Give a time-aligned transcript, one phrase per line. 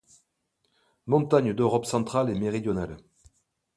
[1.05, 2.97] Montagnes d'Europe centrale et méridionale.